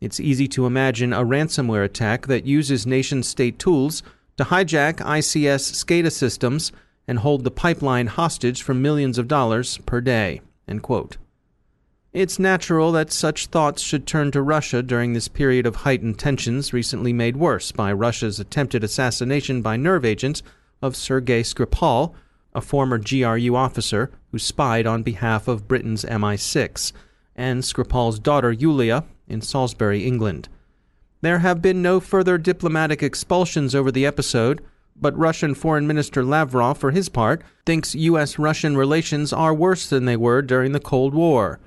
It's 0.00 0.20
easy 0.20 0.48
to 0.48 0.66
imagine 0.66 1.12
a 1.12 1.24
ransomware 1.24 1.84
attack 1.84 2.26
that 2.28 2.46
uses 2.46 2.86
nation 2.86 3.22
state 3.22 3.58
tools 3.58 4.02
to 4.36 4.44
hijack 4.44 4.96
ICS 4.96 5.72
SCADA 5.74 6.12
systems 6.12 6.72
and 7.08 7.18
hold 7.18 7.44
the 7.44 7.50
pipeline 7.50 8.06
hostage 8.06 8.62
for 8.62 8.74
millions 8.74 9.18
of 9.18 9.28
dollars 9.28 9.78
per 9.86 10.00
day. 10.00 10.40
It's 12.16 12.38
natural 12.38 12.92
that 12.92 13.12
such 13.12 13.48
thoughts 13.48 13.82
should 13.82 14.06
turn 14.06 14.30
to 14.30 14.40
Russia 14.40 14.82
during 14.82 15.12
this 15.12 15.28
period 15.28 15.66
of 15.66 15.76
heightened 15.76 16.18
tensions, 16.18 16.72
recently 16.72 17.12
made 17.12 17.36
worse 17.36 17.72
by 17.72 17.92
Russia's 17.92 18.40
attempted 18.40 18.82
assassination 18.82 19.60
by 19.60 19.76
nerve 19.76 20.02
agents 20.02 20.42
of 20.80 20.96
Sergei 20.96 21.42
Skripal, 21.42 22.14
a 22.54 22.62
former 22.62 22.96
GRU 22.96 23.54
officer 23.54 24.10
who 24.32 24.38
spied 24.38 24.86
on 24.86 25.02
behalf 25.02 25.46
of 25.46 25.68
Britain's 25.68 26.06
MI6 26.06 26.94
and 27.34 27.62
Skripal's 27.62 28.18
daughter 28.18 28.50
Yulia 28.50 29.04
in 29.28 29.42
Salisbury, 29.42 30.06
England. 30.06 30.48
There 31.20 31.40
have 31.40 31.60
been 31.60 31.82
no 31.82 32.00
further 32.00 32.38
diplomatic 32.38 33.02
expulsions 33.02 33.74
over 33.74 33.92
the 33.92 34.06
episode, 34.06 34.64
but 34.98 35.14
Russian 35.18 35.54
Foreign 35.54 35.86
Minister 35.86 36.24
Lavrov, 36.24 36.78
for 36.78 36.92
his 36.92 37.10
part, 37.10 37.42
thinks 37.66 37.94
U.S. 37.94 38.38
Russian 38.38 38.74
relations 38.74 39.34
are 39.34 39.52
worse 39.52 39.86
than 39.90 40.06
they 40.06 40.16
were 40.16 40.40
during 40.40 40.72
the 40.72 40.80
Cold 40.80 41.12
War. 41.12 41.60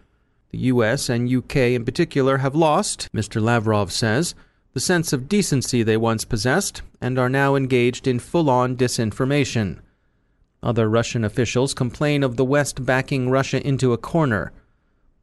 The 0.52 0.58
U.S. 0.60 1.10
and 1.10 1.30
U.K. 1.30 1.76
in 1.76 1.86
particular 1.86 2.38
have 2.38 2.56
lost, 2.56 3.08
Mr. 3.14 3.40
Lavrov 3.42 3.92
says, 3.92 4.34
the 4.74 4.80
sense 4.80 5.14
of 5.14 5.30
decency 5.30 5.84
they 5.84 5.98
once 5.98 6.26
possessed 6.26 6.82
and 7.02 7.20
are 7.20 7.30
now 7.30 7.56
engaged 7.56 8.08
in 8.08 8.20
full 8.20 8.50
on 8.50 8.76
disinformation. 8.76 9.80
Other 10.62 10.90
Russian 10.90 11.24
officials 11.24 11.74
complain 11.74 12.24
of 12.24 12.36
the 12.36 12.46
West 12.46 12.86
backing 12.86 13.30
Russia 13.30 13.66
into 13.66 13.94
a 13.94 13.98
corner. 13.98 14.52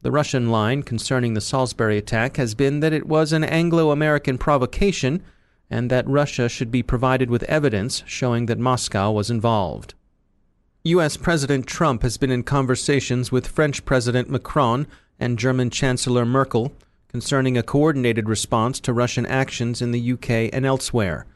The 0.02 0.10
Russian 0.10 0.50
line 0.50 0.82
concerning 0.82 1.34
the 1.34 1.40
Salisbury 1.40 1.98
attack 1.98 2.36
has 2.36 2.54
been 2.54 2.80
that 2.80 2.92
it 2.92 3.06
was 3.06 3.32
an 3.32 3.44
Anglo 3.44 3.90
American 3.90 4.38
provocation 4.38 5.22
and 5.68 5.90
that 5.90 6.08
Russia 6.08 6.48
should 6.48 6.70
be 6.70 6.82
provided 6.82 7.30
with 7.30 7.42
evidence 7.44 8.04
showing 8.06 8.46
that 8.46 8.58
Moscow 8.58 9.10
was 9.10 9.30
involved. 9.30 9.94
U.S. 10.84 11.16
President 11.16 11.66
Trump 11.66 12.02
has 12.02 12.16
been 12.16 12.30
in 12.30 12.44
conversations 12.44 13.32
with 13.32 13.48
French 13.48 13.84
President 13.84 14.30
Macron 14.30 14.86
and 15.18 15.38
German 15.38 15.70
Chancellor 15.70 16.24
Merkel 16.24 16.72
concerning 17.08 17.56
a 17.56 17.62
coordinated 17.62 18.28
response 18.28 18.80
to 18.80 18.92
Russian 18.92 19.26
actions 19.26 19.80
in 19.80 19.92
the 19.92 20.12
UK 20.12 20.50
and 20.52 20.66
elsewhere. 20.66 21.26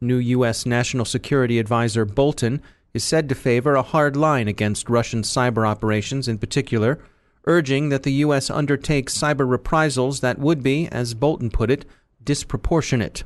New 0.00 0.16
U.S. 0.16 0.66
National 0.66 1.04
Security 1.04 1.58
Advisor 1.58 2.04
Bolton 2.04 2.62
is 2.92 3.02
said 3.02 3.28
to 3.28 3.34
favor 3.34 3.74
a 3.74 3.82
hard 3.82 4.16
line 4.16 4.48
against 4.48 4.90
Russian 4.90 5.22
cyber 5.22 5.66
operations 5.66 6.28
in 6.28 6.38
particular 6.38 7.00
urging 7.46 7.90
that 7.90 8.02
the 8.02 8.12
U.S. 8.12 8.50
undertake 8.50 9.10
cyber 9.10 9.48
reprisals 9.48 10.20
that 10.20 10.38
would 10.38 10.62
be, 10.62 10.88
as 10.88 11.14
Bolton 11.14 11.50
put 11.50 11.70
it, 11.70 11.84
disproportionate. 12.22 13.24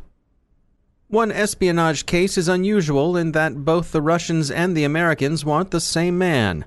One 1.08 1.32
espionage 1.32 2.04
case 2.04 2.36
is 2.36 2.48
unusual 2.48 3.16
in 3.16 3.32
that 3.32 3.64
both 3.64 3.92
the 3.92 4.02
Russians 4.02 4.50
and 4.50 4.76
the 4.76 4.84
Americans 4.84 5.44
want 5.44 5.70
the 5.70 5.80
same 5.80 6.18
man. 6.18 6.64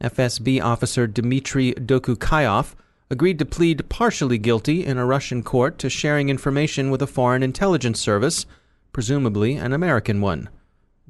FSB 0.00 0.62
officer 0.62 1.06
Dmitry 1.06 1.72
Dokuchaev 1.74 2.74
agreed 3.10 3.38
to 3.38 3.44
plead 3.44 3.88
partially 3.88 4.38
guilty 4.38 4.84
in 4.84 4.98
a 4.98 5.06
Russian 5.06 5.42
court 5.42 5.78
to 5.78 5.90
sharing 5.90 6.28
information 6.28 6.90
with 6.90 7.02
a 7.02 7.06
foreign 7.06 7.42
intelligence 7.42 8.00
service, 8.00 8.46
presumably 8.92 9.56
an 9.56 9.72
American 9.72 10.20
one. 10.20 10.48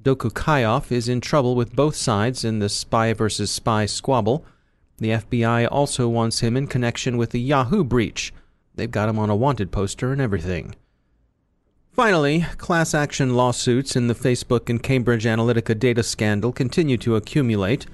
Dokuchaev 0.00 0.92
is 0.92 1.08
in 1.08 1.20
trouble 1.20 1.54
with 1.54 1.74
both 1.74 1.96
sides 1.96 2.44
in 2.44 2.60
the 2.60 2.68
spy 2.68 3.12
versus 3.12 3.50
spy 3.50 3.86
squabble 3.86 4.44
the 4.98 5.10
FBI 5.10 5.68
also 5.70 6.08
wants 6.08 6.40
him 6.40 6.56
in 6.56 6.66
connection 6.66 7.16
with 7.16 7.30
the 7.30 7.40
Yahoo 7.40 7.84
breach. 7.84 8.32
They've 8.74 8.90
got 8.90 9.08
him 9.08 9.18
on 9.18 9.30
a 9.30 9.36
wanted 9.36 9.70
poster 9.70 10.12
and 10.12 10.20
everything. 10.20 10.74
Finally, 11.92 12.46
class 12.58 12.94
action 12.94 13.34
lawsuits 13.34 13.96
in 13.96 14.08
the 14.08 14.14
Facebook 14.14 14.68
and 14.68 14.82
Cambridge 14.82 15.24
Analytica 15.24 15.78
data 15.78 16.02
scandal 16.02 16.52
continue 16.52 16.96
to 16.98 17.16
accumulate. 17.16 17.86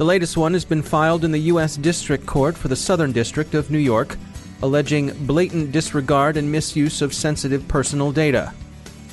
The 0.00 0.06
latest 0.06 0.38
one 0.38 0.54
has 0.54 0.64
been 0.64 0.80
filed 0.80 1.26
in 1.26 1.30
the 1.30 1.50
U.S. 1.52 1.76
District 1.76 2.24
Court 2.24 2.56
for 2.56 2.68
the 2.68 2.74
Southern 2.74 3.12
District 3.12 3.52
of 3.52 3.70
New 3.70 3.76
York, 3.76 4.16
alleging 4.62 5.12
blatant 5.26 5.72
disregard 5.72 6.38
and 6.38 6.50
misuse 6.50 7.02
of 7.02 7.12
sensitive 7.12 7.68
personal 7.68 8.10
data. 8.10 8.54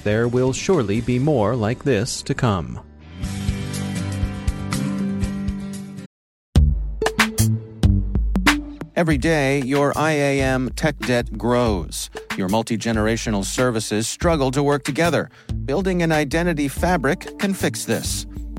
There 0.06 0.30
will 0.30 0.54
surely 0.54 1.02
be 1.02 1.20
more 1.20 1.58
like 1.58 1.84
this 1.84 2.22
to 2.22 2.34
come. 2.34 2.80
Every 8.96 9.18
day, 9.18 9.64
your 9.64 9.92
IAM 9.98 10.70
tech 10.78 10.98
debt 11.00 11.38
grows. 11.38 12.10
Your 12.38 12.48
multi 12.48 12.78
generational 12.78 13.44
services 13.44 14.08
struggle 14.08 14.52
to 14.52 14.64
work 14.64 14.86
together. 14.86 15.30
Building 15.66 16.02
an 16.02 16.14
identity 16.14 16.70
fabric 16.70 17.38
can 17.40 17.54
fix 17.54 17.84
this. 17.84 18.26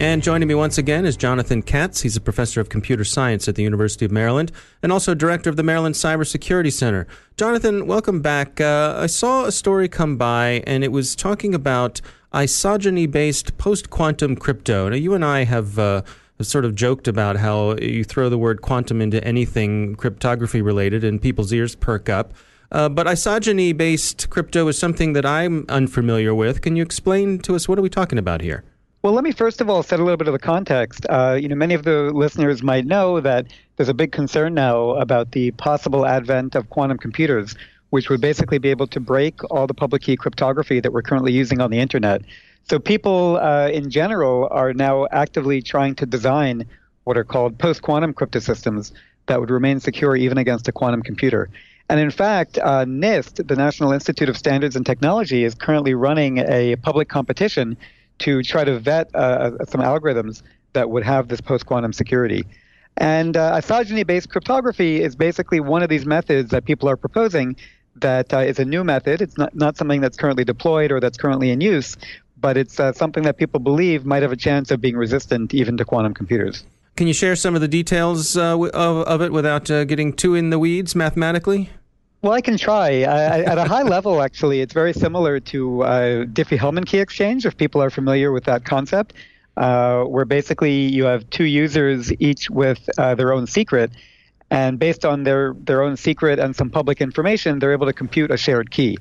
And 0.00 0.22
joining 0.22 0.48
me 0.48 0.54
once 0.54 0.78
again 0.78 1.04
is 1.04 1.14
Jonathan 1.14 1.60
Katz. 1.60 2.00
He's 2.00 2.16
a 2.16 2.22
professor 2.22 2.58
of 2.58 2.70
computer 2.70 3.04
science 3.04 3.48
at 3.48 3.54
the 3.54 3.62
University 3.62 4.06
of 4.06 4.10
Maryland 4.10 4.50
and 4.82 4.90
also 4.90 5.12
director 5.12 5.50
of 5.50 5.56
the 5.56 5.62
Maryland 5.62 5.94
Cybersecurity 5.94 6.72
Center. 6.72 7.06
Jonathan, 7.36 7.86
welcome 7.86 8.22
back. 8.22 8.62
Uh, 8.62 8.94
I 8.96 9.04
saw 9.08 9.44
a 9.44 9.52
story 9.52 9.88
come 9.88 10.16
by 10.16 10.62
and 10.66 10.82
it 10.82 10.90
was 10.90 11.14
talking 11.14 11.54
about 11.54 12.00
isogeny 12.32 13.10
based 13.10 13.58
post 13.58 13.90
quantum 13.90 14.36
crypto. 14.36 14.88
Now, 14.88 14.96
you 14.96 15.12
and 15.12 15.22
I 15.24 15.44
have. 15.44 15.78
Uh, 15.78 16.02
sort 16.40 16.64
of 16.64 16.74
joked 16.74 17.06
about 17.06 17.36
how 17.36 17.76
you 17.76 18.02
throw 18.02 18.30
the 18.30 18.38
word 18.38 18.62
quantum 18.62 19.02
into 19.02 19.22
anything 19.22 19.94
cryptography 19.96 20.62
related 20.62 21.04
and 21.04 21.20
people's 21.20 21.52
ears 21.52 21.74
perk 21.74 22.08
up. 22.08 22.32
Uh, 22.72 22.88
but 22.88 23.06
isogeny 23.06 23.76
based 23.76 24.30
crypto 24.30 24.66
is 24.66 24.78
something 24.78 25.12
that 25.12 25.26
I'm 25.26 25.66
unfamiliar 25.68 26.34
with. 26.34 26.62
Can 26.62 26.76
you 26.76 26.82
explain 26.82 27.40
to 27.40 27.54
us 27.54 27.68
what 27.68 27.78
are 27.78 27.82
we 27.82 27.90
talking 27.90 28.18
about 28.18 28.40
here? 28.40 28.64
Well, 29.02 29.14
let 29.14 29.24
me 29.24 29.32
first 29.32 29.62
of 29.62 29.70
all 29.70 29.82
set 29.82 29.98
a 29.98 30.02
little 30.02 30.18
bit 30.18 30.28
of 30.28 30.34
the 30.34 30.38
context. 30.38 31.06
Uh, 31.08 31.38
you 31.40 31.48
know, 31.48 31.56
many 31.56 31.72
of 31.72 31.84
the 31.84 32.10
listeners 32.12 32.62
might 32.62 32.84
know 32.84 33.18
that 33.20 33.46
there's 33.76 33.88
a 33.88 33.94
big 33.94 34.12
concern 34.12 34.52
now 34.52 34.90
about 34.90 35.32
the 35.32 35.52
possible 35.52 36.04
advent 36.04 36.54
of 36.54 36.68
quantum 36.68 36.98
computers, 36.98 37.54
which 37.88 38.10
would 38.10 38.20
basically 38.20 38.58
be 38.58 38.68
able 38.68 38.86
to 38.88 39.00
break 39.00 39.42
all 39.50 39.66
the 39.66 39.72
public 39.72 40.02
key 40.02 40.18
cryptography 40.18 40.80
that 40.80 40.92
we're 40.92 41.00
currently 41.00 41.32
using 41.32 41.62
on 41.62 41.70
the 41.70 41.78
internet. 41.78 42.20
So 42.68 42.78
people 42.78 43.38
uh, 43.38 43.68
in 43.68 43.88
general 43.88 44.48
are 44.50 44.74
now 44.74 45.06
actively 45.12 45.62
trying 45.62 45.94
to 45.94 46.04
design 46.04 46.66
what 47.04 47.16
are 47.16 47.24
called 47.24 47.58
post-quantum 47.58 48.12
cryptosystems 48.12 48.92
that 49.28 49.40
would 49.40 49.50
remain 49.50 49.80
secure 49.80 50.14
even 50.14 50.36
against 50.36 50.68
a 50.68 50.72
quantum 50.72 51.02
computer. 51.02 51.48
And 51.88 51.98
in 52.00 52.10
fact, 52.10 52.58
uh, 52.58 52.84
NIST, 52.84 53.48
the 53.48 53.56
National 53.56 53.92
Institute 53.92 54.28
of 54.28 54.36
Standards 54.36 54.76
and 54.76 54.84
Technology, 54.84 55.44
is 55.44 55.54
currently 55.54 55.94
running 55.94 56.36
a 56.38 56.76
public 56.76 57.08
competition 57.08 57.78
to 58.20 58.42
try 58.42 58.64
to 58.64 58.78
vet 58.78 59.14
uh, 59.14 59.64
some 59.66 59.80
algorithms 59.80 60.42
that 60.72 60.88
would 60.90 61.04
have 61.04 61.28
this 61.28 61.40
post 61.40 61.66
quantum 61.66 61.92
security. 61.92 62.44
And 62.96 63.36
uh, 63.36 63.60
isogeny 63.60 64.06
based 64.06 64.30
cryptography 64.30 65.02
is 65.02 65.16
basically 65.16 65.60
one 65.60 65.82
of 65.82 65.88
these 65.88 66.06
methods 66.06 66.50
that 66.50 66.64
people 66.64 66.88
are 66.88 66.96
proposing 66.96 67.56
that 67.96 68.32
uh, 68.32 68.38
is 68.38 68.58
a 68.58 68.64
new 68.64 68.84
method. 68.84 69.20
It's 69.20 69.36
not, 69.36 69.54
not 69.54 69.76
something 69.76 70.00
that's 70.00 70.16
currently 70.16 70.44
deployed 70.44 70.92
or 70.92 71.00
that's 71.00 71.18
currently 71.18 71.50
in 71.50 71.60
use, 71.60 71.96
but 72.40 72.56
it's 72.56 72.78
uh, 72.78 72.92
something 72.92 73.22
that 73.24 73.36
people 73.36 73.60
believe 73.60 74.04
might 74.04 74.22
have 74.22 74.32
a 74.32 74.36
chance 74.36 74.70
of 74.70 74.80
being 74.80 74.96
resistant 74.96 75.52
even 75.54 75.76
to 75.76 75.84
quantum 75.84 76.14
computers. 76.14 76.64
Can 76.96 77.06
you 77.06 77.14
share 77.14 77.36
some 77.36 77.54
of 77.54 77.60
the 77.60 77.68
details 77.68 78.36
uh, 78.36 78.58
of, 78.58 78.72
of 78.72 79.22
it 79.22 79.32
without 79.32 79.70
uh, 79.70 79.84
getting 79.84 80.12
too 80.12 80.34
in 80.34 80.50
the 80.50 80.58
weeds 80.58 80.94
mathematically? 80.94 81.70
Well, 82.22 82.34
I 82.34 82.42
can 82.42 82.58
try. 82.58 83.04
I, 83.04 83.40
at 83.40 83.56
a 83.56 83.64
high 83.64 83.82
level, 83.82 84.20
actually, 84.20 84.60
it's 84.60 84.74
very 84.74 84.92
similar 84.92 85.40
to 85.40 85.82
uh, 85.82 86.24
Diffie-Hellman 86.26 86.84
key 86.84 86.98
exchange, 86.98 87.46
if 87.46 87.56
people 87.56 87.82
are 87.82 87.88
familiar 87.88 88.30
with 88.30 88.44
that 88.44 88.62
concept, 88.66 89.14
uh, 89.56 90.02
where 90.04 90.26
basically 90.26 90.82
you 90.82 91.04
have 91.04 91.28
two 91.30 91.44
users, 91.44 92.12
each 92.20 92.50
with 92.50 92.86
uh, 92.98 93.14
their 93.14 93.32
own 93.32 93.46
secret, 93.46 93.90
and 94.50 94.78
based 94.78 95.06
on 95.06 95.22
their, 95.22 95.54
their 95.54 95.80
own 95.80 95.96
secret 95.96 96.38
and 96.38 96.54
some 96.54 96.68
public 96.68 97.00
information, 97.00 97.58
they're 97.58 97.72
able 97.72 97.86
to 97.86 97.94
compute 97.94 98.30
a 98.30 98.36
shared 98.36 98.70
key. 98.70 98.98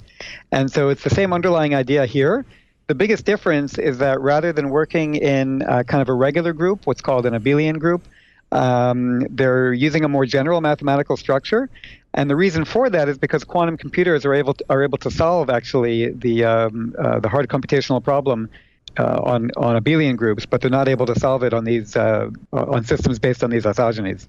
And 0.53 0.71
so 0.71 0.87
it's 0.87 1.03
the 1.03 1.09
same 1.09 1.33
underlying 1.33 1.75
idea 1.75 2.05
here. 2.05 2.45
The 2.87 2.95
biggest 2.95 3.25
difference 3.25 3.77
is 3.77 3.97
that 3.97 4.21
rather 4.21 4.53
than 4.53 4.69
working 4.69 5.15
in 5.15 5.61
uh, 5.63 5.83
kind 5.83 6.01
of 6.01 6.07
a 6.07 6.13
regular 6.13 6.53
group, 6.53 6.87
what's 6.87 7.01
called 7.01 7.25
an 7.25 7.33
abelian 7.33 7.79
group, 7.79 8.07
um, 8.51 9.27
they're 9.29 9.73
using 9.73 10.03
a 10.05 10.07
more 10.07 10.25
general 10.25 10.61
mathematical 10.61 11.17
structure 11.17 11.69
and 12.13 12.29
the 12.29 12.35
reason 12.35 12.65
for 12.65 12.89
that 12.89 13.07
is 13.07 13.17
because 13.17 13.43
quantum 13.43 13.77
computers 13.77 14.25
are 14.25 14.33
able 14.33 14.53
to, 14.55 14.65
are 14.69 14.83
able 14.83 14.97
to 14.99 15.11
solve 15.11 15.49
actually 15.49 16.11
the 16.11 16.43
um, 16.43 16.95
uh, 16.97 17.19
the 17.19 17.29
hard 17.29 17.47
computational 17.47 18.03
problem 18.03 18.49
uh, 18.97 19.21
on 19.23 19.51
on 19.57 19.81
abelian 19.81 20.15
groups, 20.15 20.45
but 20.45 20.61
they're 20.61 20.71
not 20.71 20.87
able 20.87 21.05
to 21.05 21.17
solve 21.19 21.43
it 21.43 21.53
on 21.53 21.65
these 21.65 21.95
uh, 21.95 22.29
on 22.51 22.83
systems 22.83 23.19
based 23.19 23.43
on 23.43 23.49
these 23.49 23.63
isogenies. 23.63 24.27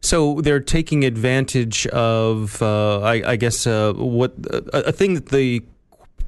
So 0.00 0.40
they're 0.42 0.60
taking 0.60 1.04
advantage 1.04 1.86
of, 1.86 2.60
uh, 2.60 3.00
I, 3.00 3.30
I, 3.30 3.36
guess, 3.36 3.66
uh, 3.66 3.94
what 3.94 4.34
a, 4.50 4.88
a 4.88 4.92
thing 4.92 5.14
that 5.14 5.30
the 5.30 5.64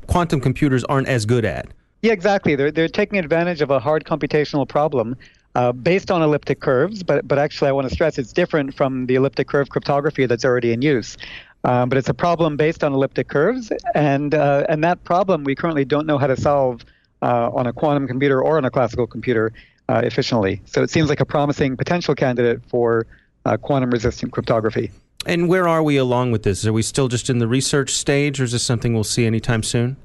quantum 0.06 0.40
computers 0.40 0.84
aren't 0.84 1.06
as 1.06 1.26
good 1.26 1.44
at. 1.44 1.68
Yeah, 2.02 2.12
exactly. 2.12 2.54
They're 2.54 2.70
they're 2.70 2.88
taking 2.88 3.18
advantage 3.18 3.60
of 3.60 3.70
a 3.70 3.78
hard 3.78 4.04
computational 4.04 4.66
problem 4.66 5.16
uh, 5.58 5.72
based 5.72 6.08
on 6.12 6.22
elliptic 6.22 6.60
curves, 6.60 7.02
but 7.02 7.26
but 7.26 7.36
actually 7.36 7.68
I 7.68 7.72
want 7.72 7.88
to 7.88 7.92
stress 7.92 8.16
it's 8.16 8.32
different 8.32 8.74
from 8.74 9.06
the 9.06 9.16
elliptic 9.16 9.48
curve 9.48 9.68
cryptography 9.68 10.24
that's 10.26 10.44
already 10.44 10.70
in 10.72 10.82
use. 10.82 11.16
Um, 11.64 11.88
but 11.88 11.98
it's 11.98 12.08
a 12.08 12.14
problem 12.14 12.56
based 12.56 12.84
on 12.84 12.92
elliptic 12.92 13.26
curves, 13.26 13.72
and 13.94 14.36
uh, 14.36 14.66
and 14.68 14.84
that 14.84 15.02
problem 15.02 15.42
we 15.42 15.56
currently 15.56 15.84
don't 15.84 16.06
know 16.06 16.16
how 16.16 16.28
to 16.28 16.36
solve 16.36 16.84
uh, 17.22 17.50
on 17.58 17.66
a 17.66 17.72
quantum 17.72 18.06
computer 18.06 18.40
or 18.40 18.56
on 18.56 18.64
a 18.64 18.70
classical 18.70 19.08
computer 19.08 19.52
uh, 19.88 20.00
efficiently. 20.04 20.62
So 20.66 20.84
it 20.84 20.90
seems 20.90 21.08
like 21.08 21.18
a 21.18 21.26
promising 21.26 21.76
potential 21.76 22.14
candidate 22.14 22.60
for 22.68 23.08
uh, 23.44 23.56
quantum-resistant 23.56 24.30
cryptography. 24.30 24.92
And 25.26 25.48
where 25.48 25.66
are 25.66 25.82
we 25.82 25.96
along 25.96 26.30
with 26.30 26.44
this? 26.44 26.64
Are 26.66 26.72
we 26.72 26.82
still 26.82 27.08
just 27.08 27.28
in 27.28 27.38
the 27.38 27.48
research 27.48 27.90
stage, 27.90 28.40
or 28.40 28.44
is 28.44 28.52
this 28.52 28.62
something 28.62 28.94
we'll 28.94 29.02
see 29.02 29.26
anytime 29.26 29.64
soon? 29.64 29.96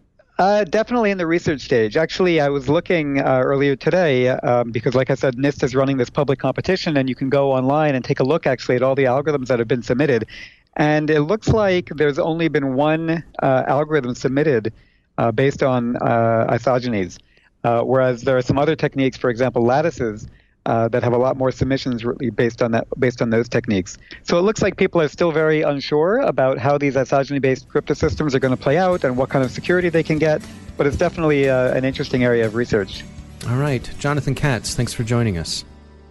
Uh, 0.43 0.65
definitely 0.65 1.09
in 1.09 1.17
the 1.17 1.25
research 1.25 1.61
stage. 1.61 1.95
Actually, 1.95 2.41
I 2.41 2.49
was 2.49 2.67
looking 2.67 3.17
uh, 3.21 3.39
earlier 3.41 3.77
today 3.77 4.27
um, 4.27 4.71
because, 4.71 4.93
like 4.93 5.09
I 5.09 5.15
said, 5.15 5.37
NIST 5.37 5.63
is 5.63 5.73
running 5.73 5.95
this 5.95 6.09
public 6.09 6.37
competition, 6.37 6.97
and 6.97 7.07
you 7.07 7.15
can 7.15 7.29
go 7.29 7.53
online 7.53 7.95
and 7.95 8.03
take 8.03 8.19
a 8.19 8.25
look 8.25 8.45
actually 8.45 8.75
at 8.75 8.81
all 8.81 8.93
the 8.93 9.05
algorithms 9.05 9.47
that 9.47 9.59
have 9.59 9.69
been 9.69 9.81
submitted. 9.81 10.27
And 10.75 11.09
it 11.09 11.21
looks 11.21 11.47
like 11.47 11.91
there's 11.95 12.19
only 12.19 12.49
been 12.49 12.73
one 12.73 13.23
uh, 13.41 13.63
algorithm 13.67 14.15
submitted 14.15 14.73
uh, 15.17 15.31
based 15.31 15.63
on 15.63 15.95
uh, 15.95 16.47
isogenies, 16.49 17.19
uh, 17.63 17.83
whereas 17.83 18.23
there 18.23 18.35
are 18.35 18.41
some 18.41 18.59
other 18.59 18.75
techniques, 18.75 19.15
for 19.15 19.29
example, 19.29 19.63
lattices, 19.63 20.27
uh, 20.65 20.87
that 20.89 21.03
have 21.03 21.13
a 21.13 21.17
lot 21.17 21.37
more 21.37 21.51
submissions 21.51 22.05
really 22.05 22.29
based 22.29 22.61
on 22.61 22.71
that 22.71 22.87
based 22.99 23.21
on 23.21 23.29
those 23.29 23.49
techniques. 23.49 23.97
So 24.23 24.37
it 24.37 24.41
looks 24.41 24.61
like 24.61 24.77
people 24.77 25.01
are 25.01 25.07
still 25.07 25.31
very 25.31 25.61
unsure 25.61 26.19
about 26.19 26.57
how 26.57 26.77
these 26.77 26.95
isogeny-based 26.95 27.67
crypto 27.67 27.93
systems 27.93 28.33
are 28.33 28.39
going 28.39 28.55
to 28.55 28.61
play 28.61 28.77
out 28.77 29.03
and 29.03 29.17
what 29.17 29.29
kind 29.29 29.43
of 29.43 29.51
security 29.51 29.89
they 29.89 30.03
can 30.03 30.17
get. 30.17 30.41
But 30.77 30.87
it's 30.87 30.97
definitely 30.97 31.49
uh, 31.49 31.73
an 31.73 31.85
interesting 31.85 32.23
area 32.23 32.45
of 32.45 32.55
research. 32.55 33.03
All 33.49 33.57
right, 33.57 33.89
Jonathan 33.99 34.35
Katz, 34.35 34.73
thanks 34.73 34.93
for 34.93 35.03
joining 35.03 35.37
us. 35.37 35.65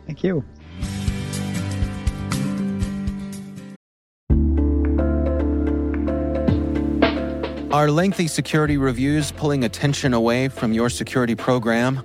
Thank 0.07 0.23
you. 0.23 0.45
Are 7.73 7.91
lengthy 7.91 8.29
security 8.29 8.77
reviews 8.77 9.33
pulling 9.33 9.65
attention 9.65 10.12
away 10.12 10.49
from 10.49 10.75
your 10.75 10.91
security 10.91 11.35
program? 11.35 12.05